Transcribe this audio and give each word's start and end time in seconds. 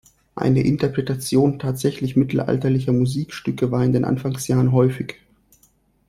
Eine 0.33 0.61
Interpretation 0.63 1.59
tatsächlich 1.59 2.15
mittelalterlicher 2.15 2.91
Musikstücke 2.91 3.69
war 3.69 3.83
in 3.85 3.93
den 3.93 4.03
Anfangsjahren 4.03 4.71
häufig. 4.71 5.17